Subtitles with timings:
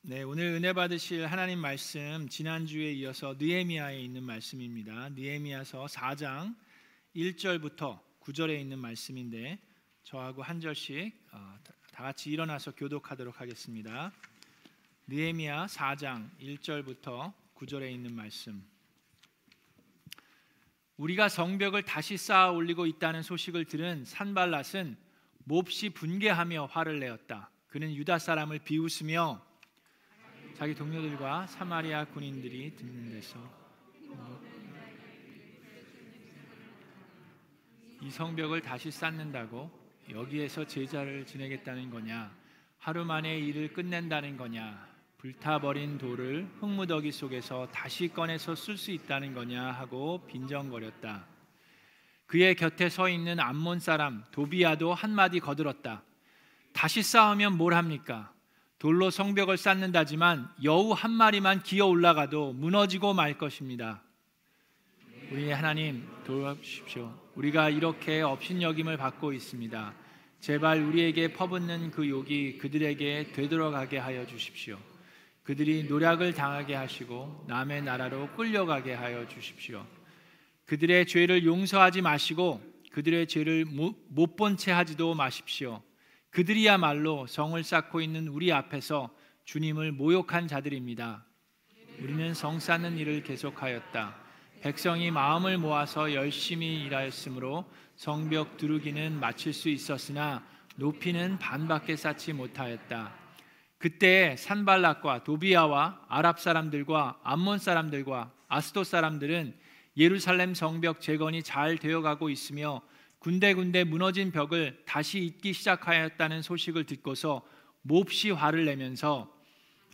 [0.00, 5.08] 네, 오늘 은혜 받으실 하나님 말씀 지난주에 이어서 느헤미야에 있는 말씀입니다.
[5.08, 6.54] 느헤미야서 4장
[7.16, 9.58] 1절부터 9절에 있는 말씀인데
[10.04, 11.58] 저하고 한 절씩 어,
[11.92, 14.12] 다 같이 일어나서 교독하도록 하겠습니다.
[15.08, 18.64] 느헤미야 4장 1절부터 9절에 있는 말씀.
[20.96, 24.96] 우리가 성벽을 다시 쌓아 올리고 있다는 소식을 들은 산발랏은
[25.44, 27.50] 몹시 분개하며 화를 내었다.
[27.66, 29.47] 그는 유다 사람을 비웃으며
[30.58, 33.38] 자기 동료들과 사마리아 군인들이 듣는 데서.
[38.00, 39.70] 이 성벽을 다시 쌓는다고
[40.10, 42.36] 여기에서 제자를 지내겠다는 거냐?
[42.78, 44.84] 하루 만에 일을 끝낸다는 거냐?
[45.18, 49.62] 불타버린 돌을 흙무더기 속에서 다시 꺼내서 쓸 수 있다는 거냐?
[49.62, 51.24] 하고 빈정거렸다.
[52.26, 56.02] 그의 곁에 서 있는 암몬 사람 도비아도 한마디 거들었다
[56.72, 58.34] 다시 쌓으면 뭘 합니까
[58.78, 64.02] 돌로 성벽을 쌓는다지만 여우 한 마리만 기어 올라가도 무너지고 말 것입니다.
[65.32, 67.12] 우리 하나님 도와주십시오.
[67.34, 69.94] 우리가 이렇게 업신여김을 받고 있습니다.
[70.40, 74.78] 제발 우리에게 퍼붓는 그 욕이 그들에게 되돌아가게 하여 주십시오.
[75.42, 79.84] 그들이 노략을 당하게 하시고 남의 나라로 끌려가게 하여 주십시오.
[80.66, 82.62] 그들의 죄를 용서하지 마시고
[82.92, 85.82] 그들의 죄를 못 본 채 하지도 마십시오.
[86.30, 89.10] 그들이야말로 성을 쌓고 있는 우리 앞에서
[89.44, 91.24] 주님을 모욕한 자들입니다.
[92.00, 94.14] 우리는 성 쌓는 일을 계속하였다.
[94.60, 97.64] 백성이 마음을 모아서 열심히 일하였으므로
[97.96, 100.44] 성벽 두르기는 마칠 수 있었으나
[100.76, 103.12] 높이는 반밖에 쌓지 못하였다.
[103.78, 109.54] 그때 산발락과 도비아와 아랍 사람들과 암몬 사람들과 아스도 사람들은
[109.96, 112.82] 예루살렘 성벽 재건이 잘 되어가고 있으며
[113.20, 117.42] 군데군데 무너진 벽을 다시 잇기 시작하였다는 소식을 듣고서
[117.82, 119.32] 몹시 화를 내면서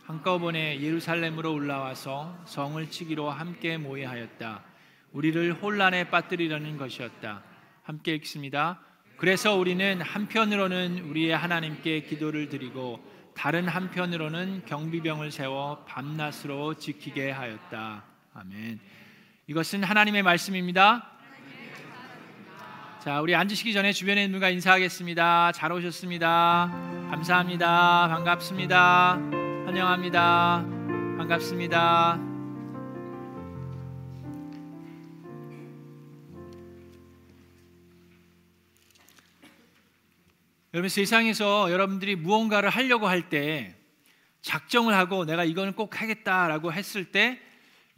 [0.03, 4.63] 한꺼번에 예루살렘으로 올라와서 성을 치기로 함께 모여하였다.
[5.13, 7.43] 우리를 혼란에 빠뜨리려는 것이었다.
[7.81, 8.79] 함께 읽습니다.
[9.17, 12.99] 그래서 우리는 한편으로는 우리의 하나님께 기도를 드리고
[13.33, 18.03] 다른 한편으로는 경비병을 세워 밤낮으로 지키게 하였다.
[18.33, 18.79] 아멘.
[19.47, 21.14] 이것은 하나님의 말씀입니다.
[23.05, 25.51] 자, 우리 앉으시기 전에 주변에 있는 분과 인사하겠습니다.
[25.51, 26.71] 잘 오셨습니다.
[27.11, 28.07] 감사합니다.
[28.07, 29.19] 반갑습니다.
[29.67, 30.65] 환영합니다.
[31.15, 32.19] 반갑습니다.
[40.73, 43.75] 여러분 세상에서 여러분들이 무언가를 하려고 할 때
[44.41, 47.39] 작정을 하고 내가 이거는 꼭 하겠다라고 했을 때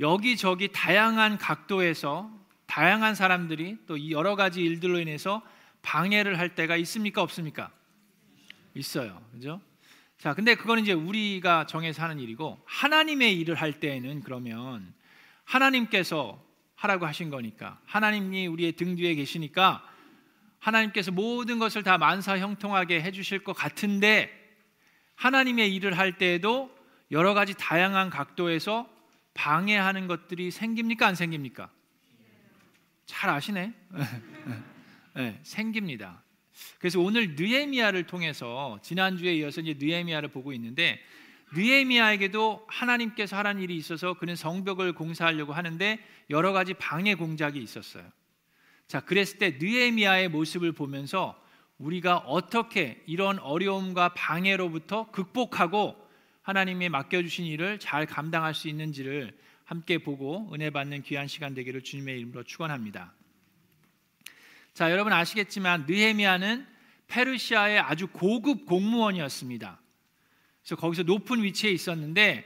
[0.02, 2.37] 여기저기 다양한 각도에서
[2.68, 5.42] 다양한 사람들이 또 여러 가지 일들로 인해서
[5.82, 7.72] 방해를 할 때가 있습니까 없습니까?
[8.76, 9.22] 있어요.
[9.32, 9.60] 그죠?
[10.18, 14.94] 자, 근데 그거는 이제 우리가 정해서 하는 일이고 하나님의 일을 할 때에는 그러면
[15.46, 16.44] 하나님께서
[16.76, 19.84] 하라고 하신 거니까 하나님이 우리의 등 뒤에 계시니까
[20.60, 24.32] 하나님께서 모든 것을 다 만사 형통하게 해 주실 것 같은데
[25.16, 26.76] 하나님의 일을 할 때에도
[27.12, 28.90] 여러 가지 다양한 각도에서
[29.34, 31.70] 방해하는 것들이 생깁니까 안 생깁니까?
[33.08, 33.74] 잘 아시네.
[35.16, 36.22] 네, 생깁니다.
[36.78, 41.00] 그래서 오늘 느헤미야를 통해서 지난주에 이어서 이제 느헤미야를 보고 있는데
[41.54, 48.04] 느헤미야에게도 하나님께서 하라는 일이 있어서 그는 성벽을 공사하려고 하는데 여러 가지 방해 공작이 있었어요.
[48.88, 51.42] 자, 그랬을 때 느헤미야의 모습을 보면서
[51.78, 55.96] 우리가 어떻게 이런 어려움과 방해로부터 극복하고
[56.42, 59.38] 하나님이 맡겨 주신 일을 잘 감당할 수 있는지를
[59.68, 63.14] 함께 보고 은혜 받는 귀한 시간 되기를 주님의 이름으로 축원합니다.
[64.74, 66.66] 자, 여러분 아시겠지만 느헤미야는
[67.08, 69.82] 페르시아의 아주 고급 공무원이었습니다.
[70.62, 72.46] 그래서 거기서 높은 위치에 있었는데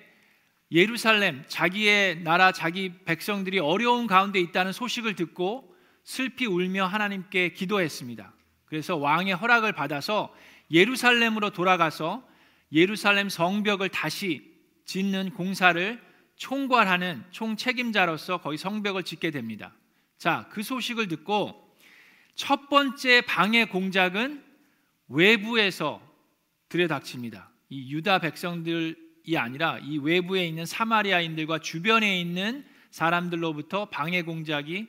[0.72, 8.34] 예루살렘 자기의 나라 자기 백성들이 어려운 가운데 있다는 소식을 듣고 슬피 울며 하나님께 기도했습니다.
[8.66, 10.36] 그래서 왕의 허락을 받아서
[10.72, 12.28] 예루살렘으로 돌아가서
[12.72, 14.42] 예루살렘 성벽을 다시
[14.86, 16.10] 짓는 공사를
[16.41, 19.76] 총괄하는 총책임자로서 거의 성벽을 짓게 됩니다.
[20.17, 21.78] 자, 그 소식을 듣고
[22.34, 24.43] 첫 번째 방해 공작은
[25.08, 26.02] 외부에서
[26.70, 27.47] 들여닥칩니다.
[27.70, 34.88] 이 유다 백성들이 아니라 이 외부에 있는 사마리아인들과 주변에 있는 사람들로부터 방해 공작이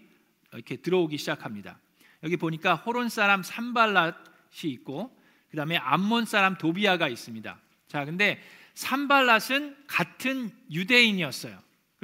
[0.54, 1.78] 이렇게 들어오기 시작합니다.
[2.22, 5.14] 여기 보니까 호론 사람 산발랏이 있고
[5.50, 7.60] 그다음에 암몬 사람 도비아가 있습니다.
[7.88, 8.43] 자, 근데
[8.74, 11.58] 산발랏은 같은 유대인이었어요.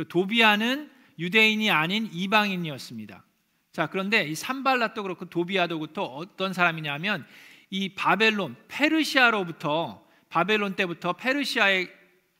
[0.09, 3.25] 도비아는 유대인이 아닌 이방인이었습니다.
[3.73, 7.27] 자, 그런데 이 산발랏도 그렇고 도비아도부터 어떤 사람이냐면
[7.71, 11.91] 이 바벨론 페르시아로부터 바벨론 때부터 페르시아의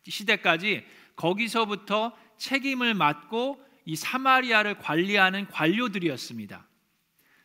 [0.07, 0.85] 시대까지
[1.17, 6.67] 거기서부터 책임을 맡고 이 사마리아를 관리하는 관료들이었습니다.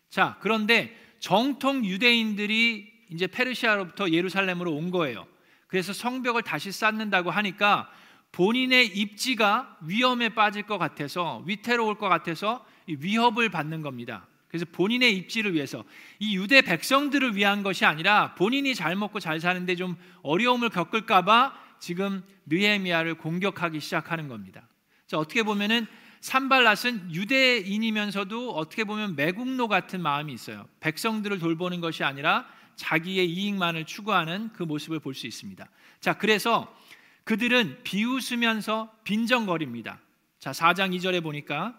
[0.09, 5.25] 자, 그런데 정통 유대인들이 이제 페르시아로부터 예루살렘으로 온 거예요.
[5.74, 7.90] 그래서 성벽을 다시 쌓는다고 하니까
[8.31, 14.28] 본인의 입지가 위험에 빠질 것 같아서 위태로울 것 같아서 위협을 받는 겁니다.
[14.50, 15.84] 그래서 본인의 입지를 위해서
[16.20, 22.22] 이 유대 백성들을 위한 것이 아니라 본인이 잘 먹고 잘 사는데 좀 어려움을 겪을까봐 지금
[22.46, 24.68] 느헤미야를 공격하기 시작하는 겁니다.
[25.08, 25.88] 자 어떻게 보면은
[26.22, 30.68] 산발랏은 유대인이면서도 어떻게 보면 매국노 같은 마음이 있어요.
[30.81, 35.68] 백성들을 돌보는 것이 아니라 자기의 이익만을 추구하는 그 모습을 볼 수 있습니다.
[36.00, 36.75] 자, 그래서
[37.24, 40.00] 그들은 비웃으면서 빈정거립니다.
[40.40, 41.78] 자, 4장 2절에 보니까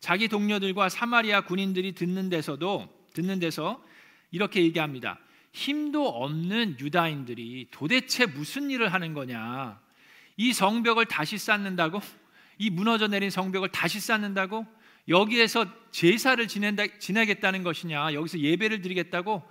[0.00, 3.82] 자기 동료들과 사마리아 군인들이 듣는 데서도 듣는 데서
[4.30, 5.18] 이렇게 얘기합니다.
[5.52, 9.80] 힘도 없는 유다인들이 도대체 무슨 일을 하는 거냐?
[10.36, 12.00] 이 성벽을 다시 쌓는다고?
[12.58, 14.66] 이 무너져 내린 성벽을 다시 쌓는다고?
[15.08, 18.14] 여기에서 제사를 지낸다, 지내겠다는 것이냐?
[18.14, 19.42] 여기서 예배를 드리겠다고?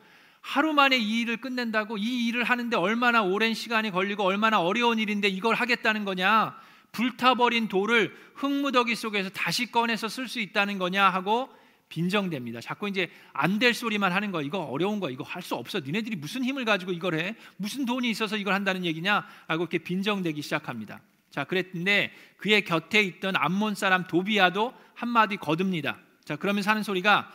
[0.41, 1.97] 하루 만에 이 일을 끝낸다고?
[1.97, 6.57] 이 일을 하는데 얼마나 오랜 시간이 걸리고 얼마나 어려운 일인데 이걸 하겠다는 거냐?
[6.93, 11.49] 불타버린 돌을 흙무더기 속에서 다시 꺼내서 쓸 수 있다는 거냐 하고
[11.89, 12.59] 빈정됩니다.
[12.61, 15.79] 자꾸 이제 안 될 소리만 하는 거, 이거 어려운 거, 이거 할 수 없어.
[15.79, 17.35] 니네들이 무슨 힘을 가지고 이걸 해?
[17.57, 19.25] 무슨 돈이 있어서 이걸 한다는 얘기냐?
[19.47, 21.01] 하고 이렇게 빈정되기 시작합니다.
[21.29, 25.97] 자, 그랬는데 그의 곁에 있던 암몬 사람 도비아도 한마디 거듭니다.
[26.25, 27.31] 자, 그러면서 하는 소리가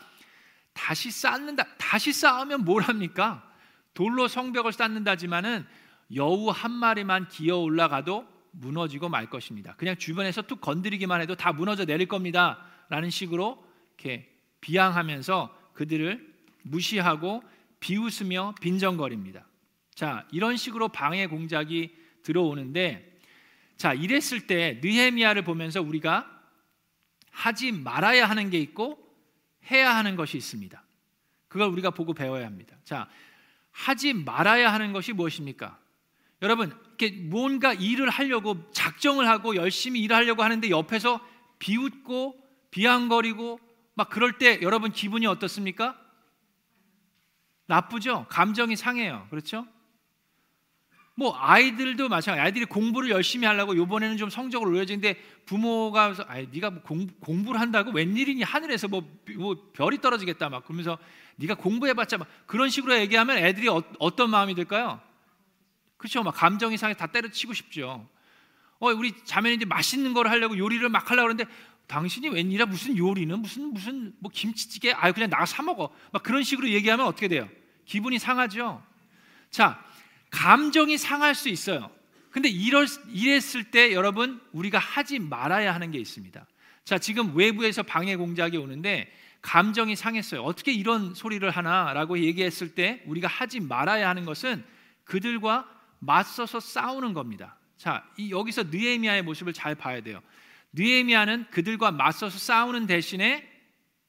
[0.72, 1.64] 다시 쌓는다.
[1.78, 3.48] 다시 쌓으면 뭘 합니까?
[3.94, 5.66] 돌로 성벽을 쌓는다지만은
[6.14, 9.74] 여우 한 마리만 기어 올라가도 무너지고 말 것입니다.
[9.76, 12.64] 그냥 주변에서 툭 건드리기만 해도 다 무너져 내릴 겁니다.
[12.88, 13.64] 라는 식으로
[13.96, 14.30] 이렇게
[14.60, 16.32] 비양하면서 그들을
[16.62, 17.42] 무시하고
[17.80, 19.46] 비웃으며 빈정거립니다.
[19.94, 23.18] 자, 이런 식으로 방해 공작이 들어오는데
[23.76, 26.28] 자, 이랬을 때 느헤미야를 보면서 우리가
[27.30, 29.01] 하지 말아야 하는 게 있고
[29.70, 30.82] 해야 하는 것이 있습니다.
[31.48, 32.76] 그걸 우리가 보고 배워야 합니다.
[32.84, 33.08] 자,
[33.70, 35.78] 하지 말아야 하는 것이 무엇입니까?
[36.42, 41.20] 여러분, 이렇게 뭔가 일을 하려고 작정을 하고 열심히 일하려고 하는데 옆에서
[41.58, 43.60] 비웃고 비앙거리고
[43.94, 45.98] 막 그럴 때 여러분 기분이 어떻습니까?
[47.66, 48.26] 나쁘죠?
[48.28, 49.26] 감정이 상해요.
[49.30, 49.66] 그렇죠?
[51.14, 52.40] 뭐 아이들도 마찬가지.
[52.40, 57.90] 아이들이 공부를 열심히 하려고 이번에는 좀 성적을 올려지는데 부모가 아 네가 뭐 공, 공부를 한다고
[57.90, 59.06] 웬일이니 하늘에서 뭐,
[59.36, 60.98] 뭐 별이 떨어지겠다 막 그러면서
[61.36, 63.82] 네가 공부해봤자 막 그런 식으로 얘기하면 애들이 어,
[64.16, 65.00] 떤 마음이 들까요?
[65.98, 66.22] 그렇죠.
[66.22, 68.06] 막 감정 이 상해 다 때려치고 싶죠.
[68.78, 71.44] 어 우리 자매님들 맛있는 걸 하려고 요리를 막 하려고 그러는데
[71.86, 76.42] 당신이 웬일이야 무슨 요리는 무슨 무슨 뭐 김치찌개 아 그냥 나가 사 먹어 막 그런
[76.42, 77.48] 식으로 얘기하면 어떻게 돼요?
[77.84, 78.82] 기분이 상하죠.
[79.50, 79.84] 자
[80.32, 81.90] 감정이 상할 수 있어요.
[82.30, 86.44] 근데 이럴, 이랬을 때 여러분 우리가 하지 말아야 하는 게 있습니다.
[86.84, 89.12] 자, 지금 외부에서 방해 공작이 오는데
[89.42, 90.42] 감정이 상했어요.
[90.42, 94.64] 어떻게 이런 소리를 하나라고 얘기했을 때 우리가 하지 말아야 하는 것은
[95.04, 95.68] 그들과
[95.98, 97.58] 맞서서 싸우는 겁니다.
[97.76, 100.20] 자, 이 여기서 느헤미야의 모습을 잘 봐야 돼요.
[100.72, 103.48] 느헤미야는 그들과 맞서서 싸우는 대신에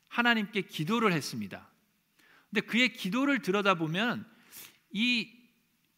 [0.08, 1.68] 하나님께 기도를 했습니다.
[2.50, 4.26] 근데 그의 기도를 들여다보면
[4.92, 5.43] 이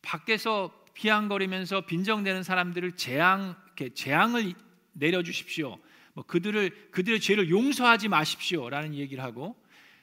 [0.06, 3.56] 밖에서 피한거리면서 빈정대는 사람들을 재앙
[3.94, 4.54] 재앙을
[4.94, 5.78] 내려 주십시오.
[6.14, 9.62] 뭐 그들을 그들의 죄를 용서하지 마십시오라는 얘기를 하고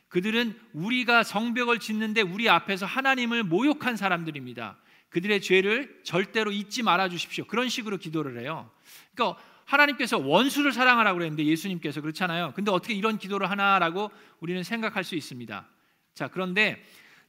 [0.08, 4.76] 그들은 우리가 성벽을 짓는데 우리 앞에서 하나님을 모욕한 사람들입니다.
[5.08, 7.46] 그들의 죄를 절대로 잊지 말아 주십시오.
[7.46, 8.70] 그런 식으로 기도를 해요.
[9.14, 12.52] 그러니까 하나님께서 원수를 사랑하라고 그랬는데 예수님께서 그렇잖아요.
[12.54, 14.10] 근데 어떻게 이런 기도를 하나라고
[14.40, 15.66] 우리는 생각할 수 있습니다.
[16.14, 16.84] 자, 그런데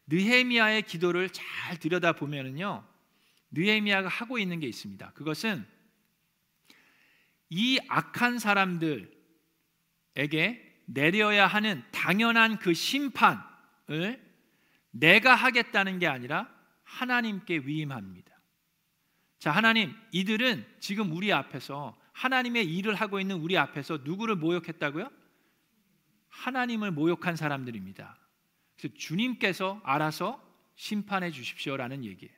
[0.08, 2.84] 느헤미야의 기도를 잘 들여다 보면은요.
[3.52, 5.12] 느헤미야가 하고 있는 게 있습니다.
[5.12, 5.66] 그것은
[7.50, 9.12] 이 악한 사람들에게
[10.86, 14.22] 내려야 하는 당연한 그 심판을
[14.92, 16.50] 내가 하겠다는 게 아니라
[16.84, 18.32] 하나님께 위임합니다.
[19.40, 25.12] 자, 하나님, 이들은 지금 우리 앞에서 하나님의 일을 하고 있는 우리 앞에서 누구를 모욕했다고요?
[26.30, 28.18] 하나님을 모욕한 사람들입니다.
[28.78, 30.42] 그래서 주님께서 알아서
[30.76, 32.34] 심판해 주십시오라는 얘기예요.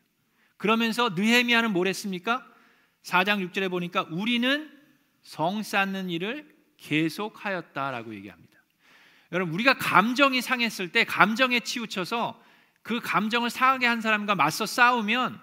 [0.57, 2.45] 그러면서 느헤미야는 뭘 했습니까?
[3.03, 4.71] 4장 6절에 보니까 우리는
[5.21, 8.55] 성 쌓는 일을 계속하였다라고 얘기합니다.
[9.31, 12.41] 여러분 우리가 감정이 상했을 때 감정에 치우쳐서
[12.81, 15.39] 그 감정을 상하게 한 사람과 맞서 싸우면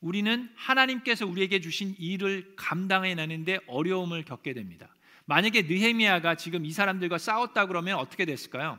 [0.00, 4.94] 우리는 하나님께서 우리에게 주신 일을 감당해 내는데 어려움을 겪게 됩니다.
[5.24, 8.78] 만약에 느헤미야가 지금 이 사람들과 싸웠다 그러면 어떻게 됐을까요?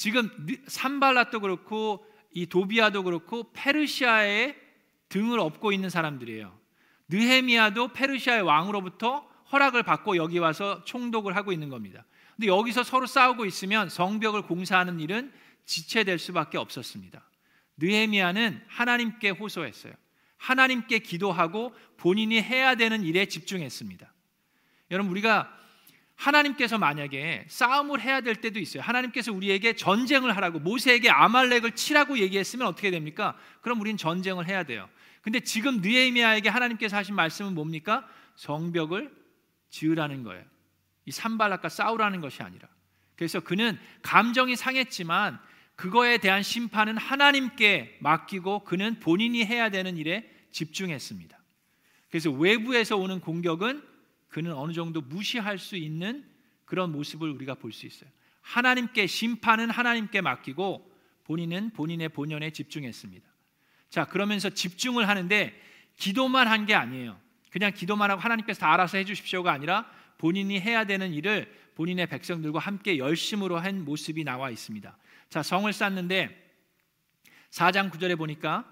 [0.00, 0.30] 지금
[0.66, 4.56] 산발랏도 그렇고 이 도비아도 그렇고 페르시아의
[5.10, 6.58] 등을 업고 있는 사람들이에요.
[7.10, 12.06] 느헤미야도 페르시아의 왕으로부터 허락을 받고 여기 와서 총독을 하고 있는 겁니다.
[12.34, 15.34] 근데 여기서 서로 싸우고 있으면 성벽을 공사하는 일은
[15.66, 17.22] 지체될 수밖에 없었습니다.
[17.76, 19.92] 느헤미야는 하나님께 호소했어요.
[20.38, 24.10] 하나님께 기도하고 본인이 해야 되는 일에 집중했습니다.
[24.92, 25.54] 여러분 우리가
[26.20, 28.82] 하나님께서 만약에 싸움을 해야 될 때도 있어요.
[28.82, 33.38] 하나님께서 우리에게 전쟁을 하라고 모세에게 아말렉을 치라고 얘기했으면 어떻게 됩니까?
[33.62, 34.88] 그럼 우린 전쟁을 해야 돼요.
[35.22, 38.06] 근데 지금 느헤미야에게 하나님께서 하신 말씀은 뭡니까?
[38.36, 39.10] 성벽을
[39.70, 40.44] 지으라는 거예요.
[41.06, 42.68] 이 산발락과 싸우라는 것이 아니라.
[43.16, 45.38] 그래서 그는 감정이 상했지만
[45.74, 51.38] 그거에 대한 심판은 하나님께 맡기고 그는 본인이 해야 되는 일에 집중했습니다.
[52.10, 53.89] 그래서 외부에서 오는 공격은
[54.30, 56.24] 그는 어느 정도 무시할 수 있는
[56.64, 58.10] 그런 모습을 우리가 볼 수 있어요.
[58.42, 60.90] 하나님께 심판은 하나님께 맡기고
[61.24, 63.28] 본인은 본인의 본연에 집중했습니다.
[63.90, 65.60] 자, 그러면서 집중을 하는데
[65.96, 67.20] 기도만 한 게 아니에요.
[67.50, 72.58] 그냥 기도만 하고 하나님께서 다 알아서 해 주십시오가 아니라 본인이 해야 되는 일을 본인의 백성들과
[72.58, 74.96] 함께 열심으로 한 모습이 나와 있습니다.
[75.28, 76.36] 자, 성을 쌓는데
[77.50, 78.64] 4장 9절에 보니까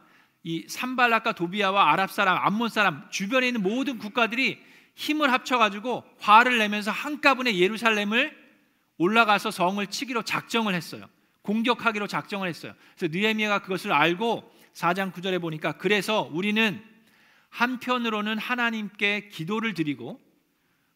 [0.45, 4.62] 이 산발락과 도비아와 아랍 사람, 암몬 사람 주변에 있는 모든 국가들이
[4.99, 8.37] 힘을 합쳐 가지고 화를 내면서 한꺼번에 예루살렘을
[8.97, 11.09] 올라가서 성을 치기로 작정을 했어요.
[11.43, 12.75] 공격하기로 작정을 했어요.
[12.97, 16.85] 그래서 느헤미야가 그것을 알고 4장 9절에 보니까 그래서 우리는
[17.50, 20.21] 한편으로는 하나님께 기도를 드리고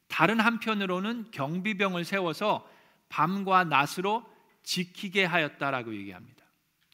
[0.08, 2.68] 다른 한편으로는 경비병을 세워서
[3.08, 4.24] 밤과 낮으로
[4.64, 6.44] 지키게 하였다라고 얘기합니다.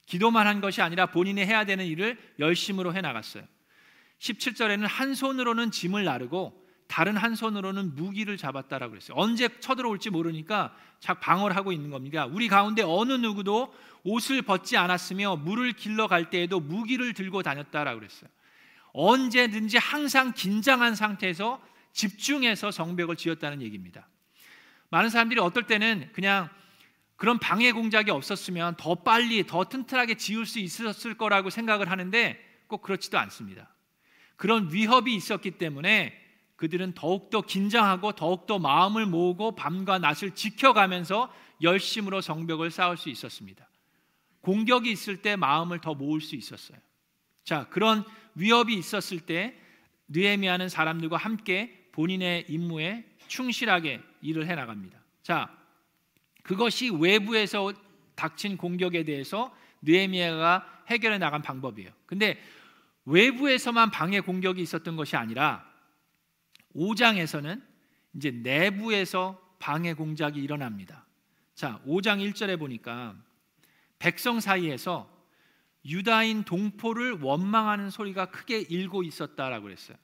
[0.05, 3.45] 기도만 한 것이 아니라 본인이 해야 되는 일을 열심으로 해 나갔어요.
[4.19, 9.17] 17절에는 한 손으로는 짐을 나르고 다른 한 손으로는 무기를 잡았다라고 그랬어요.
[9.17, 12.25] 언제 쳐들어올지 모르니까 착 방어를 하고 있는 겁니다.
[12.25, 13.73] 우리 가운데 어느 누구도
[14.05, 18.31] 옷을 벗지 않았으며 물을 길러 갈 때에도 무기를 들고 다녔다라고 그랬어요.
[18.93, 24.09] 언제든지 항상 긴장한 상태에서 집중해서 성벽을 지었다는 얘기입니다.
[24.89, 26.49] 많은 사람들이 어떨 때는 그냥
[27.17, 32.81] 그런 방해 공작이 없었으면 더 빨리 더 튼튼하게 지을 수 있었을 거라고 생각을 하는데 꼭
[32.81, 33.69] 그렇지도 않습니다.
[34.37, 36.28] 그런 위협이 있었기 때문에
[36.59, 43.67] 그들은 더욱더 긴장하고 더욱더 마음을 모으고 밤과 낮을 지켜가면서 열심으로 성벽을 쌓을 수 있었습니다.
[44.41, 46.79] 공격이 있을 때 마음을 더 모을 수 있었어요.
[47.45, 49.57] 자, 그런 위협이 있었을 때
[50.09, 54.99] 느헤미야는 사람들과 함께 본인의 임무에 충실하게 일을 해 나갑니다.
[55.23, 55.57] 자,
[56.43, 57.73] 그것이 외부에서
[58.17, 61.91] 닥친 공격에 대해서 느헤미야가 해결해 나간 방법이에요.
[62.05, 62.43] 근데
[63.05, 65.68] 외부에서만 방해 공격이 있었던 것이 아니라
[66.75, 67.63] 5장에서는
[68.15, 71.05] 이제 내부에서 방해 공작이 일어납니다.
[71.55, 73.17] 자, 5장 1절에 보니까
[73.99, 75.11] 백성 사이에서
[75.85, 79.97] 유다인 동포를 원망하는 소리가 크게 일고 있었다라고 그랬어요.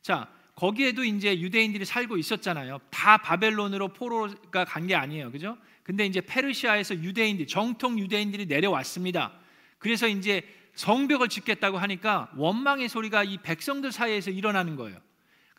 [0.00, 2.78] 자, 거기에도 이제 유대인들이 살고 있었잖아요.
[2.90, 5.30] 다 바벨론으로 포로가 간 게 아니에요.
[5.32, 5.56] 그죠?
[5.82, 9.32] 근데 이제 페르시아에서 유대인들, 정통 유대인들이 내려왔습니다.
[9.78, 10.42] 그래서 이제
[10.74, 14.98] 성벽을 짓겠다고 하니까 원망의 소리가 이 백성들 사이에서 일어나는 거예요.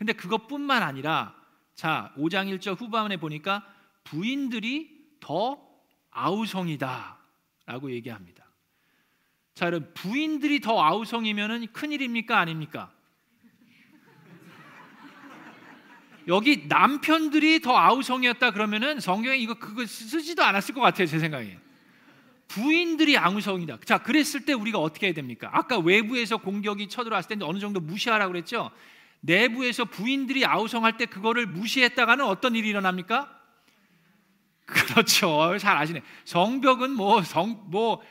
[0.03, 1.33] 근데 그것뿐만 아니라
[1.75, 3.65] 자, 5장 1절 후반에 보니까
[4.03, 4.91] 부인들이
[5.21, 5.57] 더
[6.11, 8.43] 아우성이다라고 얘기합니다.
[9.55, 12.91] 자, 여러분 부인들이 더 아우성이면은 큰일입니까 아닙니까?
[16.27, 21.57] 여기 남편들이 더 아우성이었다 그러면은 성경에 이거 그거 쓰지도 않았을 것 같아요, 제 생각에.
[22.49, 23.77] 부인들이 아우성이다.
[23.85, 25.49] 자, 그랬을 때 우리가 어떻게 해야 됩니까?
[25.53, 28.69] 아까 외부에서 공격이 쳐들어왔을 때 어느 정도 무시하라고 그랬죠?
[29.25, 33.39] 내부에서 부인들이 아우성할 때 그거를 무시했다가는 어떤 일이 일어납니까?
[34.65, 35.57] 그렇죠.
[35.59, 36.01] 잘 아시네.
[36.25, 38.01] 성벽은 뭐성뭐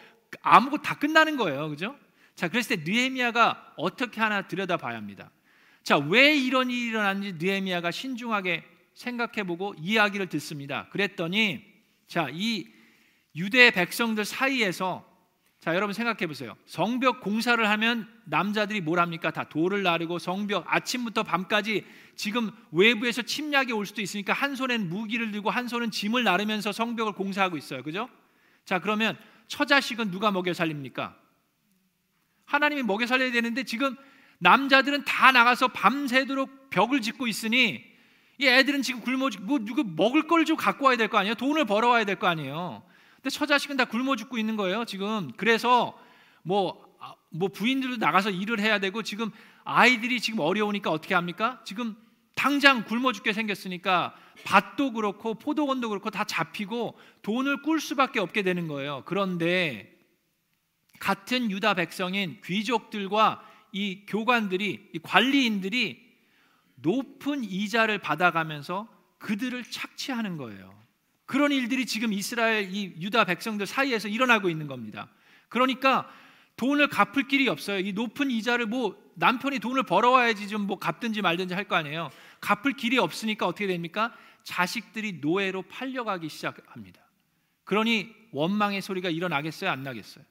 [0.40, 1.68] 아무것도 다 끝나는 거예요.
[1.68, 1.96] 그죠?
[2.34, 5.30] 자, 그랬을 때 느헤미야가 어떻게 하나 들여다봐야 합니다.
[5.82, 8.64] 자, 왜 이런 일이 일어났는지 느헤미야가 신중하게
[8.94, 10.88] 생각해 보고 이야기를 듣습니다.
[10.90, 11.62] 그랬더니
[12.06, 12.66] 자, 이
[13.36, 15.06] 유대 백성들 사이에서
[15.62, 16.56] 자, 여러분 생각해 보세요.
[16.66, 19.30] 성벽 공사를 하면 남자들이 뭘 합니까?
[19.30, 25.30] 다 돌을 나르고 성벽 아침부터 밤까지 지금 외부에서 침략이 올 수도 있으니까 한 손엔 무기를
[25.30, 27.84] 들고 한 손은 짐을 나르면서 성벽을 공사하고 있어요.
[27.84, 28.08] 그죠?
[28.64, 29.16] 자, 그러면
[29.46, 31.16] 처자식은 누가 먹여 살립니까?
[32.46, 33.96] 하나님이 먹여 살려야 되는데 지금
[34.38, 37.84] 남자들은 다 나가서 밤새도록 벽을 짓고 있으니
[38.38, 41.36] 이 애들은 지금 굶어 뭐 누구 먹을 걸 좀 갖고 와야 될 거 아니에요?
[41.36, 42.82] 돈을 벌어 와야 될 거 아니에요?
[43.22, 45.30] 근데 처자식은 다 굶어 죽고 있는 거예요, 지금.
[45.36, 45.96] 그래서
[46.42, 49.30] 뭐, 아, 뭐 부인들도 나가서 일을 해야 되고 지금
[49.62, 51.60] 아이들이 지금 어려우니까 어떻게 합니까?
[51.64, 51.96] 지금
[52.34, 58.66] 당장 굶어 죽게 생겼으니까 밭도 그렇고 포도원도 그렇고 다 잡히고 돈을 꿀 수밖에 없게 되는
[58.66, 59.02] 거예요.
[59.04, 59.96] 그런데
[60.98, 66.02] 같은 유다 백성인 귀족들과 이 교관들이 이 관리인들이
[66.76, 68.88] 높은 이자를 받아가면서
[69.18, 70.81] 그들을 착취하는 거예요.
[71.32, 75.08] 그런 일들이 지금 이스라엘 이 유다 백성들 사이에서 일어나고 있는 겁니다.
[75.48, 76.06] 그러니까
[76.58, 77.78] 돈을 갚을 길이 없어요.
[77.78, 82.10] 이 높은 이자를 뭐 남편이 돈을 벌어와야지 좀 뭐 갚든지 말든지 할 거 아니에요.
[82.42, 84.14] 갚을 길이 없으니까 어떻게 됩니까?
[84.44, 87.00] 자식들이 노예로 팔려가기 시작합니다.
[87.64, 89.70] 그러니 원망의 소리가 일어나겠어요?
[89.70, 90.22] 안 나겠어요?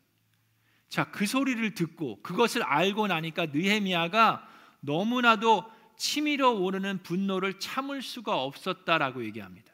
[0.87, 4.47] 자, 그 소리를 듣고 그것을 알고 나니까 느헤미야가
[4.81, 5.65] 너무나도
[5.97, 9.71] 치밀어 오르는 분노를 참을 수가 없었다라고 얘기합니다.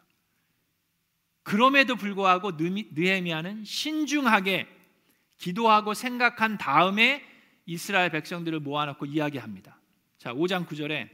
[1.47, 4.67] 그럼에도 불구하고 느헤미야는 신중하게
[5.37, 7.23] 기도하고 생각한 다음에
[7.65, 9.79] 이스라엘 백성들을 모아놓고 이야기합니다.
[10.17, 11.07] 자, 5장 9절에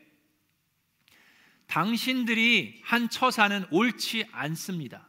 [1.67, 5.07] 당신들이 한 처사는 옳지 않습니다.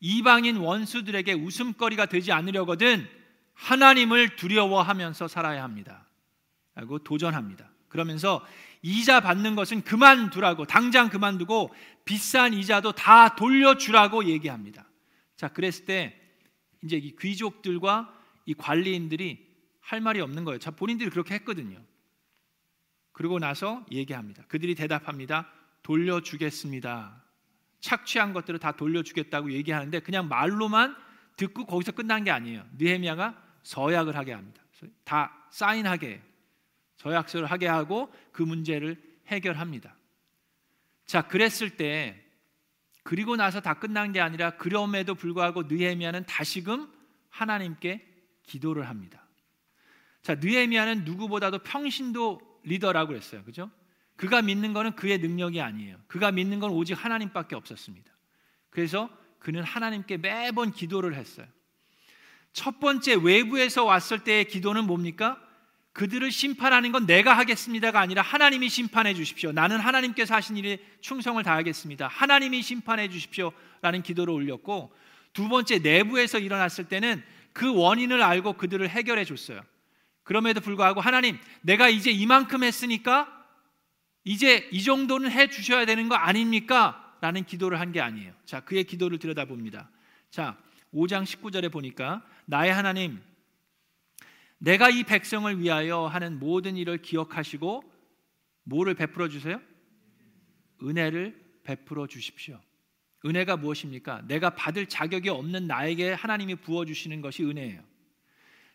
[0.00, 3.08] 이방인 원수들에게 웃음거리가 되지 않으려거든
[3.54, 6.06] 하나님을 두려워하면서 살아야 합니다.
[6.74, 7.70] 라고 도전합니다.
[7.88, 8.44] 그러면서
[8.86, 11.74] 이자 받는 것은 그만두라고 당장 그만두고
[12.04, 14.86] 비싼 이자도 다 돌려주라고 얘기합니다.
[15.36, 16.20] 자, 그랬을 때
[16.82, 18.14] 이제 이 귀족들과
[18.44, 19.42] 이 관리인들이
[19.80, 20.58] 할 말이 없는 거예요.
[20.58, 21.82] 자, 본인들이 그렇게 했거든요.
[23.12, 24.44] 그러고 나서 얘기합니다.
[24.48, 25.48] 그들이 대답합니다.
[25.82, 27.24] 돌려주겠습니다.
[27.80, 30.94] 착취한 것들을 다 돌려주겠다고 얘기하는데 그냥 말로만
[31.38, 32.66] 듣고 거기서 끝난 게 아니에요.
[32.76, 34.62] 느헤미야가 서약을 하게 합니다.
[35.04, 36.33] 다 사인하게 해요.
[36.96, 39.96] 서약서를 하게 하고 그 문제를 해결합니다.
[41.06, 42.20] 자, 그랬을 때
[43.02, 46.90] 그리고 나서 다 끝난 게 아니라 그럼에도 불구하고 느헤미야는 다시금
[47.28, 48.06] 하나님께
[48.44, 49.22] 기도를 합니다.
[50.22, 53.42] 자, 느헤미야는 누구보다도 평신도 리더라고 했어요.
[53.44, 53.70] 그죠?
[54.16, 55.98] 그가 믿는 것은 그의 능력이 아니에요.
[56.06, 58.10] 그가 믿는 건 오직 하나님밖에 없었습니다.
[58.70, 61.46] 그래서 그는 하나님께 매번 기도를 했어요.
[62.54, 65.43] 첫 번째 외부에서 왔을 때의 기도는 뭡니까?
[65.94, 69.52] 그들을 심판하는 건 내가 하겠습니다가 아니라 하나님이 심판해 주십시오.
[69.52, 72.08] 나는 하나님께서 하신 일에 충성을 다하겠습니다.
[72.08, 74.92] 하나님이 심판해 주십시오 라는 기도를 올렸고
[75.32, 79.62] 두 번째 내부에서 일어났을 때는 그 원인을 알고 그들을 해결해 줬어요.
[80.24, 83.28] 그럼에도 불구하고 하나님, 내가 이제 이만큼 했으니까
[84.24, 87.14] 이제 이 정도는 해 주셔야 되는 거 아닙니까?
[87.20, 88.32] 라는 기도를 한 게 아니에요.
[88.44, 89.88] 자, 그의 기도를 들여다봅니다.
[90.30, 90.56] 자,
[90.92, 93.22] 5장 19절에 보니까 나의 하나님
[94.58, 97.82] 내가 이 백성을 위하여 하는 모든 일을 기억하시고
[98.64, 99.60] 뭐를 베풀어 주세요?
[100.82, 102.60] 은혜를 베풀어 주십시오.
[103.26, 104.22] 은혜가 무엇입니까?
[104.26, 107.82] 내가 받을 자격이 없는 나에게 하나님이 부어 주시는 것이 은혜예요.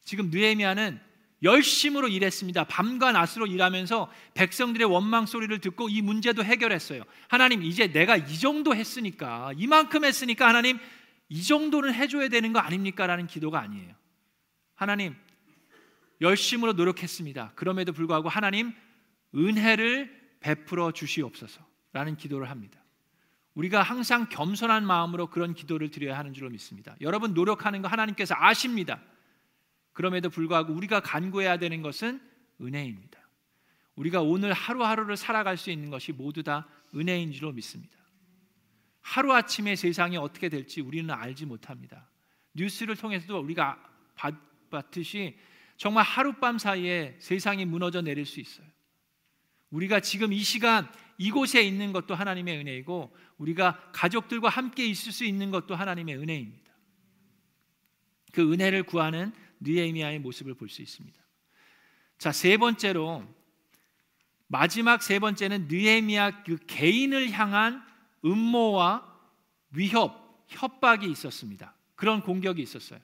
[0.04, 1.00] 지금 느헤미야는
[1.44, 2.66] 열심으로 일했습니다.
[2.66, 7.04] 밤과 낮으로 일하면서 백성들의 원망 소리를 듣고 이 문제도 해결했어요.
[7.28, 10.80] 하나님 이제 내가 이 정도 했으니까 이만큼 했으니까 하나님
[11.30, 13.08] 이 정도는 해줘야 되는 거 아닙니까?
[13.08, 13.94] 라는 기도가 아니에요.
[14.76, 15.16] 하나님
[16.22, 17.54] 열심으로 노력했습니다.
[17.56, 18.74] 그럼에도 불구하고 하나님
[19.36, 22.84] 은혜를 베풀어 주시옵소서라는 기도를 합니다.
[23.54, 26.96] 우리가 항상 겸손한 마음으로 그런 기도를 드려야 하는 줄로 믿습니다.
[27.02, 29.02] 여러분 노력하는 거 하나님께서 아십니다.
[29.92, 32.22] 그럼에도 불구하고 우리가 간구해야 되는 것은
[32.62, 33.20] 은혜입니다.
[33.96, 37.98] 우리가 오늘 하루하루를 살아갈 수 있는 것이 모두 다 은혜인 줄로 믿습니다.
[39.02, 42.08] 하루아침에 세상이 어떻게 될지 우리는 알지 못합니다.
[42.54, 43.78] 뉴스를 통해서도 우리가
[44.70, 45.38] 봤듯이
[45.80, 48.68] 정말 하룻밤 사이에 세상이 무너져 내릴 수 있어요.
[49.70, 55.52] 우리가 지금 이 시간 이곳에 있는 것도 하나님의 은혜이고 우리가 가족들과 함께 있을 수 있는
[55.52, 56.70] 것도 하나님의 은혜입니다.
[58.34, 61.18] 그 은혜를 구하는 느헤미야의 모습을 볼 수 있습니다.
[62.18, 63.24] 자, 세 번째로
[64.48, 67.82] 마지막 세 번째는 느헤미야 그 개인을 향한
[68.26, 69.18] 음모와
[69.72, 71.74] 위협, 협박이 있었습니다.
[71.96, 73.00] 그런 공격이 있었어요.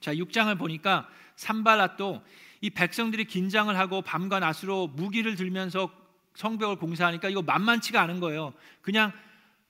[0.00, 2.22] 자, 6장을 보니까 산발랏도
[2.60, 5.90] 이 백성들이 긴장을 하고 밤과 낮으로 무기를 들면서
[6.34, 8.54] 성벽을 공사하니까 이거 만만치가 않은 거예요.
[8.80, 9.12] 그냥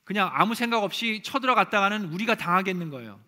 [0.03, 3.19] 그냥 아무 생각 없이 쳐들어갔다가는 우리가 당하겠는 거예요.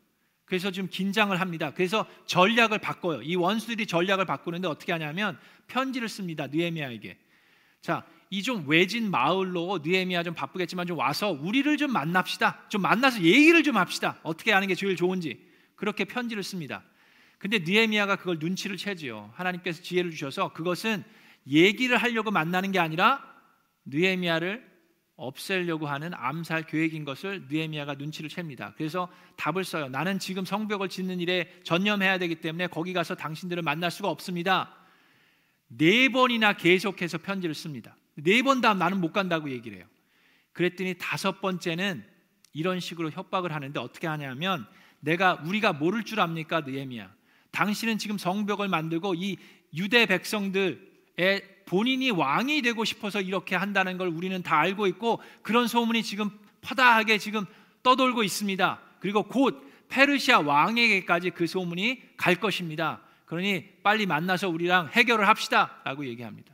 [0.45, 1.71] 그래서 좀 긴장을 합니다.
[1.74, 3.21] 그래서 전략을 바꿔요.
[3.24, 6.48] 이 원수들이 전략을 바꾸는데 어떻게 하냐면 편지를 씁니다.
[6.48, 7.17] 느헤미야에게.
[7.82, 12.67] 자, 이 좀 외진 마을로 느헤미야 좀 바쁘겠지만 좀 와서 우리를 좀 만납시다.
[12.69, 14.19] 좀 만나서 얘기를 좀 합시다.
[14.24, 15.41] 어떻게 하는 게 제일 좋은지.
[15.76, 16.84] 그렇게 편지를 씁니다.
[17.38, 19.32] 근데 느헤미야가 그걸 눈치를 채지요.
[19.36, 21.04] 하나님께서 지혜를 주셔서 그것은
[21.48, 23.21] 얘기를 하려고 만나는 게 아니라
[23.86, 24.76] 느헤미야를
[25.17, 28.74] 없애려고 하는 암살 계획인 것을 느헤미야가 눈치를 챕니다.
[28.78, 29.88] 그래서 답을 써요.
[29.88, 34.76] 나는 지금 성벽을 짓는 일에 전념해야 되기 때문에 거기 가서 당신들을 만날 수가 없습니다.
[35.67, 37.95] 네 번이나 계속해서 편지를 씁니다.
[38.15, 39.86] 네 번 다음 나는 못 간다고 얘기를 해요.
[40.54, 42.06] 그랬더니 다섯 번째는
[42.54, 44.65] 이런 식으로 협박을 하는데 어떻게 하냐면
[45.00, 47.13] 내가 우리가 모를 줄 압니까 느헤미야
[47.56, 49.38] 당신은 지금 성벽을 만들고 이
[49.74, 50.91] 유대 백성들
[51.65, 56.30] 본인이 왕이 되고 싶어서 이렇게 한다는 걸 우리는 다 알고 있고 그런 소문이 지금
[56.62, 57.46] 퍼다하게 지금
[57.82, 58.80] 떠돌고 있습니다.
[59.00, 63.02] 그리고 곧 페르시아 왕에게까지 그 소문이 갈 것입니다.
[63.26, 66.54] 그러니 빨리 만나서 우리랑 해결을 합시다라고 얘기합니다.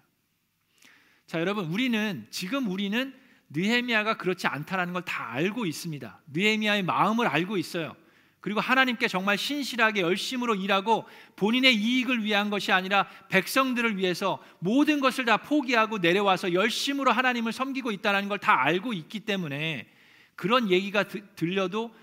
[1.26, 3.14] 자, 여러분 우리는 지금 우리는
[3.50, 6.22] 느헤미야가 그렇지 않다라는 걸 다 알고 있습니다.
[6.32, 7.96] 느헤미야의 마음을 알고 있어요.
[8.42, 15.26] 그리고 하나님께 정말 신실하게 열심으로 일하고 본인의 이익을 위한 것이 아니라 백성들을 위해서 모든 것을
[15.26, 19.88] 다 포기하고 내려와서 열심으로 하나님을 섬기고 있다는 걸 다 알고 있기 때문에
[20.36, 21.04] 그런 얘기가
[21.36, 21.96] 들려도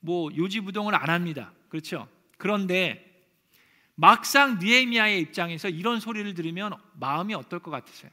[0.00, 1.52] 뭐 요지부동을 안 합니다.
[1.68, 2.08] 그렇죠?
[2.38, 3.08] 그런데
[3.94, 8.10] 막상 니에미아의 입장에서 이런 소리를 들으면 마음이 어떨 것 같으세요?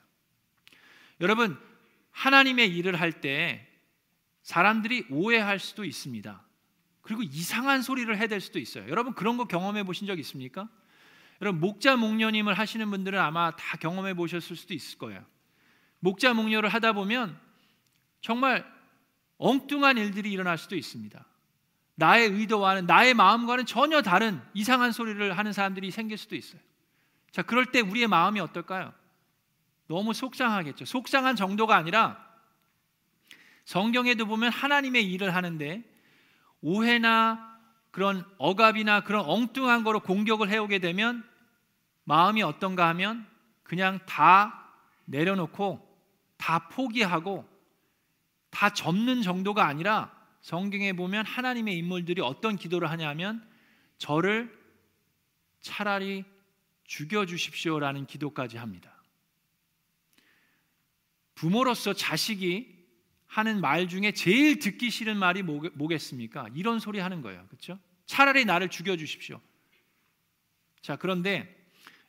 [1.21, 1.57] 여러분
[2.11, 3.65] 하나님의 일을 할 때
[4.43, 6.43] 사람들이 오해할 수도 있습니다.
[7.01, 8.87] 그리고 이상한 소리를 해댈 수도 있어요.
[8.89, 10.69] 여러분 그런 거 경험해 보신 적 있습니까?
[11.41, 15.23] 여러분 목자 목녀님을 하시는 분들은 아마 다 경험해 보셨을 수도 있을 거예요.
[15.99, 17.39] 목자 목녀를 하다 보면
[18.21, 18.65] 정말
[19.37, 21.25] 엉뚱한 일들이 일어날 수도 있습니다.
[21.95, 26.61] 나의 의도와는 나의 마음과는 전혀 다른 이상한 소리를 하는 사람들이 생길 수도 있어요.
[27.31, 28.93] 자, 그럴 때 우리의 마음이 어떨까요?
[29.87, 30.85] 너무 속상하겠죠.
[30.85, 32.25] 속상한 정도가 아니라
[33.65, 35.83] 성경에도 보면 하나님의 일을 하는데
[36.61, 37.49] 오해나
[37.91, 41.23] 그런 억압이나 그런 엉뚱한 거로 공격을 해오게 되면
[42.03, 43.27] 마음이 어떤가 하면
[43.63, 44.71] 그냥 다
[45.05, 45.87] 내려놓고
[46.37, 47.47] 다 포기하고
[48.49, 53.47] 다 접는 정도가 아니라 성경에 보면 하나님의 인물들이 어떤 기도를 하냐면
[53.97, 54.57] 저를
[55.61, 56.23] 차라리
[56.85, 58.91] 죽여 주십시오라는 기도까지 합니다.
[61.35, 62.78] 부모로서 자식이
[63.29, 66.47] 하는 말 중에 제일 듣기 싫은 말이 뭐겠습니까?
[66.55, 67.45] 이런 소리 하는 거예요.
[67.47, 67.79] 그렇죠?
[68.07, 69.39] 차라리 나를 죽여 주십시오.
[70.81, 71.55] 자, 그런데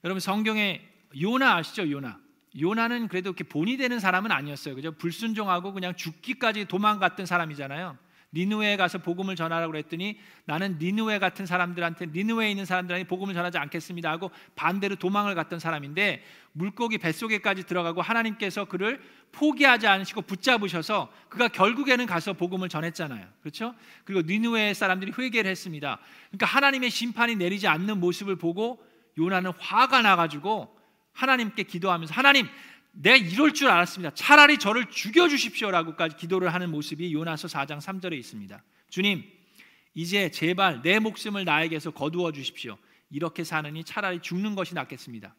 [0.02, 0.80] 여러분 성경에
[1.20, 1.90] 요나 아시죠?
[1.90, 2.18] 요나.
[2.59, 4.74] 요나는 그래도 이렇게 본이 되는 사람은 아니었어요.
[4.74, 4.92] 그죠?
[4.92, 7.98] 불순종하고 그냥 죽기까지 도망갔던 사람이잖아요.
[8.33, 14.11] 니누에 가서 복음을 전하라고 그랬더니 나는 니누에 같은 사람들한테 니누에 있는 사람들한테 복음을 전하지 않겠습니다
[14.11, 19.01] 하고 반대로 도망을 갔던 사람인데 물고기 뱃속에까지 들어가고 하나님께서 그를
[19.33, 23.27] 포기하지 않으시고 붙잡으셔서 그가 결국에는 가서 복음을 전했잖아요.
[23.40, 23.75] 그렇죠?
[24.05, 25.99] 그리고 니누에 사람들이 회개를 했습니다.
[26.31, 28.85] 그러니까 하나님의 심판이 내리지 않는 모습을 보고
[29.19, 30.77] 요나는 화가 나 가지고
[31.12, 32.47] 하나님께 기도하면서 하나님
[32.92, 34.14] 내가 이럴 줄 알았습니다.
[34.14, 38.62] 차라리 저를 죽여 주십시오라고까지 기도를 하는 모습이 요나서 4장 3절에 있습니다.
[38.88, 39.24] 주님,
[39.94, 42.76] 이제 제발 내 목숨을 나에게서 거두어 주십시오.
[43.11, 45.35] 이렇게 사느니 차라리 죽는 것이 낫겠습니다.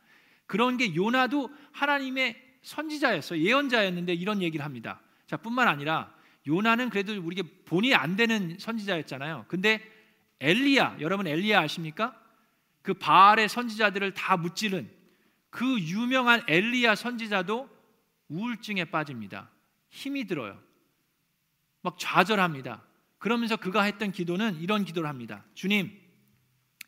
[0.46, 5.02] 그런 게 요나도 하나님의 선지자였어 예언자였는데 이런 얘기를 합니다.
[5.26, 6.14] 자, 뿐만 아니라
[6.48, 9.46] 요나는 그래도 우리게 본이 안 되는 선지자였잖아요.
[9.48, 9.82] 근데
[10.40, 12.20] 엘리야, 여러분 엘리야 아십니까?
[12.82, 14.90] 그 바알의 선지자들을 다 무찌른
[15.52, 17.70] 그 유명한 엘리야 선지자도
[18.30, 19.52] 우울증에 빠집니다.
[19.90, 20.60] 힘이 들어요.
[21.82, 22.82] 막 좌절합니다.
[23.20, 25.46] 그러면서 그가 했던 기도는 이런 기도를 합니다.
[25.54, 25.92] 주님,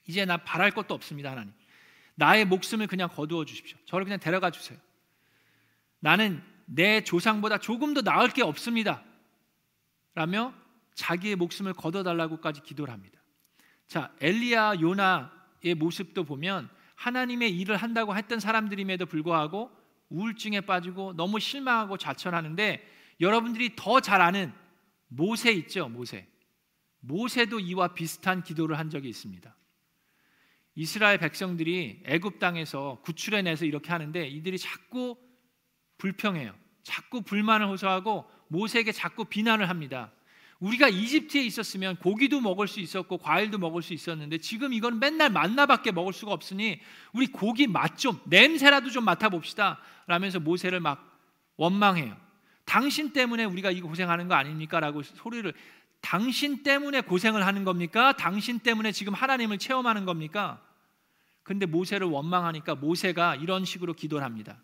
[0.07, 1.53] 이제 나 바랄 것도 없습니다, 하나님.
[2.15, 3.77] 나의 목숨을 그냥 거두어 주십시오.
[3.85, 4.79] 저를 그냥 데려가 주세요.
[5.99, 9.03] 나는 내 조상보다 조금 더 나을 게 없습니다.
[10.15, 10.53] 라며
[10.95, 13.19] 자기의 목숨을 거둬달라고까지 기도를 합니다.
[13.87, 16.69] 자, 엘리야 요나의 모습도 보면
[17.03, 19.69] 하나님의 일을 한다고 했던 사람들임에도 불구하고
[20.09, 22.87] 우울증에 빠지고 너무 실망하고 좌천하는데
[23.19, 24.53] 여러분들이 더 잘 아는
[25.09, 26.27] 모세 있죠, 모세.
[27.01, 29.53] 모세도 이와 비슷한 기도를 한 적이 있습니다.
[30.75, 35.17] 이스라엘 백성들이 애굽 땅에서 구출해 내서 이렇게 하는데 이들이 자꾸
[35.97, 36.55] 불평해요.
[36.83, 40.11] 자꾸 불만을 호소하고 모세에게 자꾸 비난을 합니다.
[40.63, 45.91] 우리가 이집트에 있었으면 고기도 먹을 수 있었고 과일도 먹을 수 있었는데 지금 이건 맨날 만나밖에
[45.91, 46.79] 먹을 수가 없으니
[47.11, 51.19] 우리 고기 맛 좀 냄새라도 좀 맡아 봅시다 라면서 모세를 막
[51.57, 52.17] 원망해요.
[52.65, 54.79] 당신 때문에 우리가 이거 고생하는 거 아닙니까?
[54.79, 55.53] 라고 소리를
[55.99, 58.13] 당신 때문에 고생을 하는 겁니까?
[58.13, 60.61] 당신 때문에 지금 하나님을 체험하는 겁니까?
[61.43, 64.61] 근데 모세를 원망하니까 모세가 이런 식으로 기도를 합니다.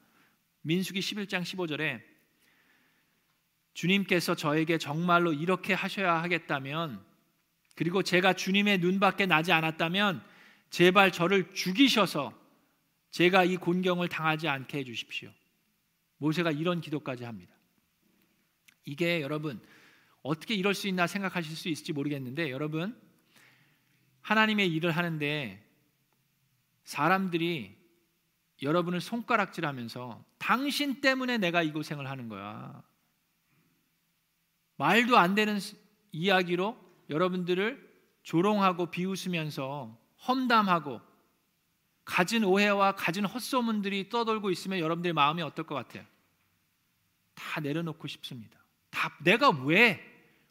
[0.62, 2.02] 민수기 11장 15절에
[3.74, 7.04] 주님께서 저에게 정말로 이렇게 하셔야 하겠다면
[7.76, 10.22] 그리고 제가 주님의 눈밖에 나지 않았다면
[10.70, 12.38] 제발 저를 죽이셔서
[13.12, 15.32] 제가 이 곤경을 당하지 않게 해 주십시오.
[16.18, 17.56] 모세가 이런 기도까지 합니다.
[18.86, 19.62] 이게 여러분
[20.22, 23.00] 어떻게 이럴 수 있나 생각하실 수 있을지 모르겠는데 여러분
[24.22, 25.66] 하나님의 일을 하는데
[26.84, 27.78] 사람들이
[28.62, 32.84] 여러분을 손가락질하면서 당신 때문에 내가 이 고생을 하는 거야.
[34.80, 35.60] 말도 안 되는
[36.14, 36.78] 이야기로
[37.10, 37.90] 여러분들을
[38.24, 41.02] 조롱하고 비웃으면서 험담하고
[42.06, 46.06] 가진 오해와 가진 헛소문들이 떠돌고 있으면 여러분들의 마음이 어떨 것 같아요?
[47.36, 48.58] 다 내려놓고 싶습니다.
[48.90, 50.06] 다 내가 왜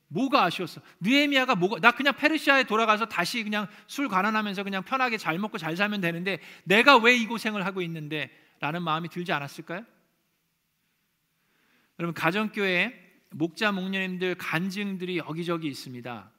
[0.09, 0.83] 뭐가 아쉬웠어?
[1.01, 5.75] 느헤미야가 뭐가 나 그냥 페르시아에 돌아가서 다시 그냥 술 가난하면서 그냥 편하게 잘 먹고 잘
[5.77, 9.85] 살면 되는데 내가 왜 이 고생을 하고 있는데 라는 마음이 들지 않았을까요?
[11.99, 16.31] 여러분 가정교회 목자 목녀님들 간증들이 여기저기 있습니다.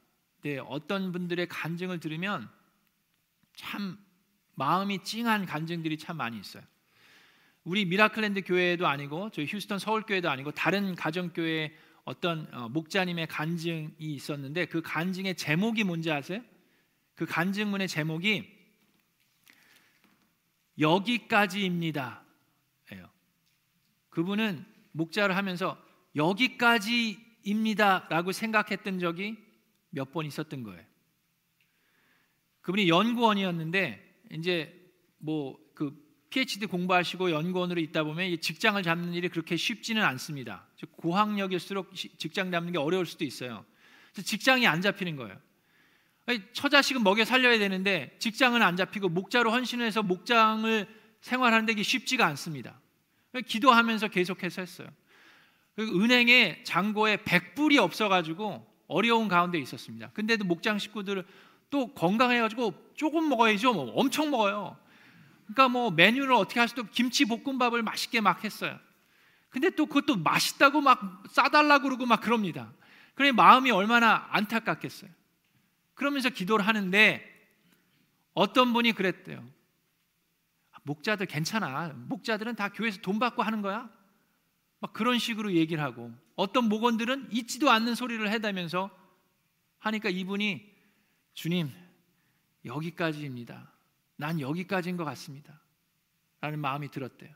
[0.41, 2.49] 네, 어떤 분들의 간증을 들으면
[3.55, 3.97] 참
[4.55, 6.63] 마음이 찡한 간증들이 참 많이 있어요.
[7.63, 13.27] 우리 미라클랜드 교회도 아니고 저희 휴스턴 서울 교회도 아니고 다른 가정 교회 어떤 어, 목자님의
[13.27, 16.41] 간증이 있었는데 그 간증의 제목이 뭔지 아세요?
[17.15, 18.57] 그 간증문의 제목이
[20.79, 22.23] 여기까지입니다.
[24.09, 25.77] 그분은 목자를 하면서
[26.19, 29.37] 여기까지입니다라고 생각했던 적이
[29.89, 30.83] 몇 번 있었던 거예요.
[32.61, 34.75] 그분이 연구원이었는데 이제
[35.17, 35.93] 뭐 그
[36.29, 40.67] PhD 공부하시고 연구원으로 있다 보면 직장을 잡는 일이 그렇게 쉽지는 않습니다.
[40.97, 43.65] 고학력일수록 직장 잡는 게 어려울 수도 있어요.
[44.13, 45.39] 직장이 안 잡히는 거예요.
[46.51, 50.85] 처자식은 먹여 살려야 되는데 직장은 안 잡히고 목자로 헌신해서 목장을
[51.21, 52.81] 생활하는 게 쉽지가 않습니다.
[53.47, 54.89] 기도하면서 계속해서 했어요.
[55.83, 60.09] 은행에 잔고에 100불이 없어가지고 어려운 가운데 있었습니다.
[60.11, 61.25] 근데도 목장 식구들
[61.69, 63.73] 또 건강해가지고 조금 먹어야죠.
[63.73, 64.77] 뭐 엄청 먹어요.
[65.45, 68.79] 그러니까 뭐 메뉴를 어떻게 할 수도 김치 볶음밥을 맛있게 막 했어요.
[69.49, 72.71] 근데 또 그것도 맛있다고 막 싸달라고 그러고 막 그럽니다.
[73.15, 75.09] 그러니 마음이 얼마나 안타깝겠어요.
[75.95, 77.25] 그러면서 기도를 하는데
[78.33, 79.43] 어떤 분이 그랬대요.
[80.83, 81.93] 목자들 괜찮아.
[81.95, 83.89] 목자들은 다 교회에서 돈 받고 하는 거야.
[84.79, 88.89] 막 그런 식으로 얘기를 하고 어떤 목원들은 있지도 않는 소리를 해대면서
[89.79, 90.69] 하니까 이분이
[91.33, 91.69] 주님
[92.65, 93.73] 여기까지입니다.
[94.15, 95.61] 난 여기까지인 것 같습니다.
[96.41, 97.33] 라는 마음이 들었대요.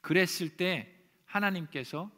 [0.00, 0.94] 그랬을 때
[1.26, 2.10] 하나님께서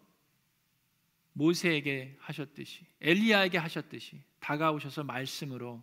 [1.32, 5.82] 모세에게 하셨듯이 엘리야에게 하셨듯이 다가오셔서 말씀으로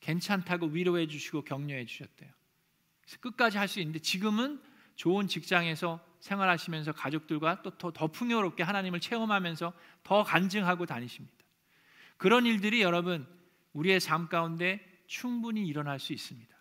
[0.00, 2.30] 괜찮다고 위로해 주시고 격려해 주셨대요.
[3.20, 4.62] 끝까지 할 수 있는데 지금은
[4.96, 9.72] 좋은 직장에서 생활하시면서 가족들과 또더 풍요롭게 하나님을 체험하면서
[10.04, 11.36] 더 간증하고 다니십니다.
[12.16, 13.26] 그런 일들이 여러분
[13.72, 16.56] 우리의 삶 가운데 충분히 일어날 수 있습니다.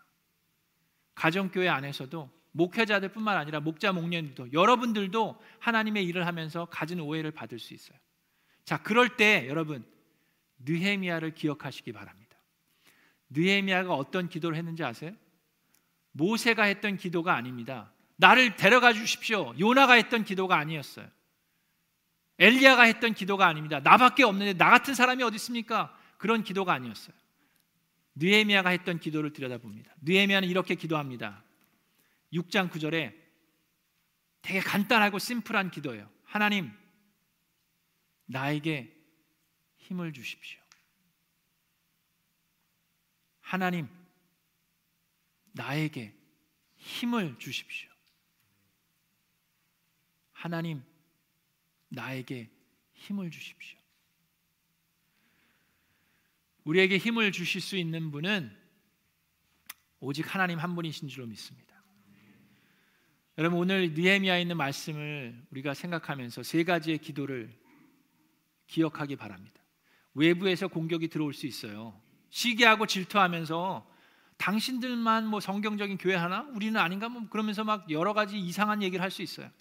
[1.13, 7.97] 가정교회 안에서도 목회자들뿐만 아니라 목자 목녀들도 여러분들도 하나님의 일을 하면서 가진 오해를 받을 수 있어요.
[8.65, 9.85] 자, 그럴 때 여러분
[10.65, 12.37] 느헤미야를 기억하시기 바랍니다.
[13.29, 15.11] 느헤미야가 어떤 기도를 했는지 아세요?
[16.13, 17.93] 모세가 했던 기도가 아닙니다.
[18.21, 19.53] 나를 데려가 주십시오.
[19.59, 21.09] 요나가 했던 기도가 아니었어요.
[22.37, 23.79] 엘리야가 했던 기도가 아닙니다.
[23.79, 25.97] 나밖에 없는데 나 같은 사람이 어디 있습니까?
[26.17, 27.15] 그런 기도가 아니었어요.
[28.15, 29.95] 느헤미야가 했던 기도를 들여다봅니다.
[30.01, 31.43] 느헤미야는 이렇게 기도합니다.
[32.31, 33.15] 6장 9절에
[34.43, 36.07] 되게 간단하고 심플한 기도예요.
[36.23, 36.71] 하나님
[38.25, 38.95] 나에게
[39.77, 40.59] 힘을 주십시오.
[43.39, 43.87] 하나님
[45.53, 46.15] 나에게
[46.75, 47.90] 힘을 주십시오.
[50.41, 50.81] 하나님,
[51.89, 52.49] 나에게
[52.93, 53.77] 힘을 주십시오.
[56.63, 58.51] 우리에게 힘을 주실 수 있는 분은
[59.99, 61.75] 오직 하나님 한 분이신 줄로 믿습니다.
[63.37, 67.55] 여러분 오늘 느헤미야에 있는 말씀을 우리가 생각하면서 세 가지의 기도를
[68.65, 69.61] 기억하기 바랍니다.
[70.15, 72.01] 외부에서 공격이 들어올 수 있어요.
[72.31, 73.87] 시기하고 질투하면서
[74.37, 76.41] 당신들만 뭐 성경적인 교회 하나?
[76.55, 77.09] 우리는 아닌가?
[77.09, 79.51] 뭐 그러면서 막 여러 가지 이상한 얘기를 할 수 있어요.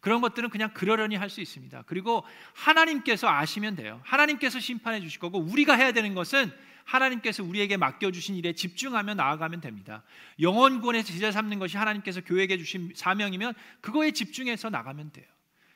[0.00, 1.82] 그런 것들은 그냥 그러려니 할 수 있습니다.
[1.86, 4.00] 그리고 하나님께서 아시면 돼요.
[4.04, 6.50] 하나님께서 심판해 주실 거고 우리가 해야 되는 것은
[6.84, 10.04] 하나님께서 우리에게 맡겨 주신 일에 집중하며 나아가면 됩니다.
[10.40, 15.26] 영원권에서 제자 삼는 것이 하나님께서 교회에게 주신 사명이면 그거에 집중해서 나가면 돼요.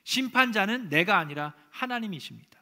[0.04, 2.58] 심판자는 내가 아니라 하나님이십니다.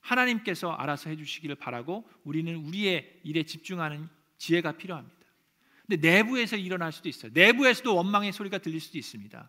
[0.00, 5.16] 하나님께서 알아서 해 주시기를 바라고 우리는 우리의 일에 집중하는 지혜가 필요합니다.
[5.86, 7.30] 근데 내부에서 일어날 수도 있어요.
[7.32, 9.48] 내부에서도 원망의 소리가 들릴 수도 있습니다.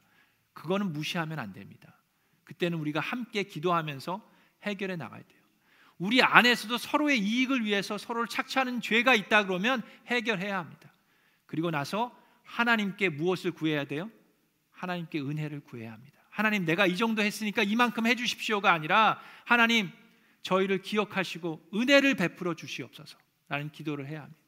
[0.54, 1.96] 그거는 무시하면 안 됩니다.
[2.44, 4.28] 그때는 우리가 함께 기도하면서
[4.64, 5.40] 해결해 나가야 돼요.
[5.98, 10.94] 우리 안에서도 서로의 이익을 위해서 서로를 착취하는 죄가 있다 그러면 해결해야 합니다.
[11.46, 14.10] 그리고 나서 하나님께 무엇을 구해야 돼요?
[14.72, 16.20] 하나님께 은혜를 구해야 합니다.
[16.30, 19.92] 하나님 내가 이 정도 했으니까 이만큼 해 주십시오가 아니라 하나님
[20.42, 23.18] 저희를 기억하시고 은혜를 베풀어 주시옵소서
[23.50, 24.40] 라는 기도를 해야 합니다.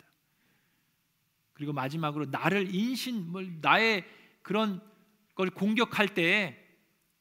[1.54, 4.06] 그리고 마지막으로 나를 인신 나의
[4.42, 4.82] 그런
[5.42, 6.56] 걸 공격할 때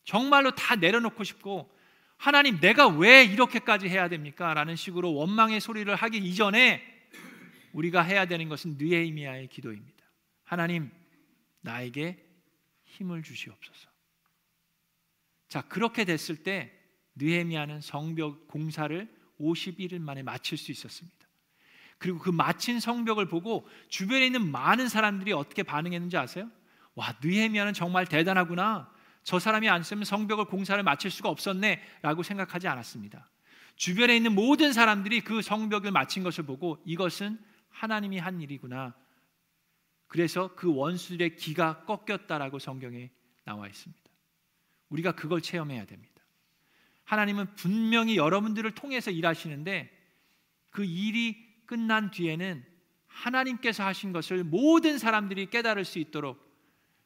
[0.05, 1.75] 정말로 다 내려놓고 싶고
[2.19, 4.53] 하나님 내가 왜 이렇게까지 해야 됩니까?
[4.53, 6.83] 라는 식으로 원망의 소리를 하기 이전에
[7.73, 10.05] 우리가 해야 되는 것은 느헤미야의 기도입니다.
[10.45, 10.91] 하나님
[11.63, 12.23] 나에게
[12.85, 13.89] 힘을 주시옵소서.
[15.49, 16.71] 자, 그렇게 됐을 때
[17.15, 19.09] 느헤미야는 성벽 공사를
[19.41, 21.17] 51일 만에 마칠 수 있었습니다.
[21.97, 26.51] 그리고 그 마친 성벽을 보고 주변에 있는 많은 사람들이 어떻게 반응했는지 아세요?
[27.01, 28.93] 와, 느헤미야는 정말 대단하구나.
[29.23, 33.27] 저 사람이 안 쓰면 성벽을 공사를 마칠 수가 없었네라고 생각하지 않았습니다.
[33.77, 37.39] 주변에 있는 모든 사람들이 그 성벽을 마친 것을 보고 이것은
[37.71, 38.95] 하나님이 한 일이구나.
[40.09, 43.11] 그래서 그 원수들의 기가 꺾였다라고 성경에
[43.45, 43.99] 나와 있습니다.
[44.91, 46.21] 우리가 그걸 체험해야 됩니다.
[47.05, 49.91] 하나님은 분명히 여러분들을 통해서 일하시는데
[50.69, 52.63] 그 일이 끝난 뒤에는
[53.07, 56.50] 하나님께서 하신 것을 모든 사람들이 깨달을 수 있도록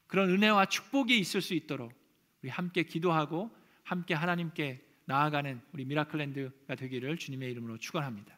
[0.07, 1.93] 그런 은혜와 축복이 있을 수 있도록
[2.41, 3.49] 우리 함께 기도하고
[3.83, 8.35] 함께 하나님께 나아가는 우리 미라클랜드가 되기를 주님의 이름으로 축원합니다.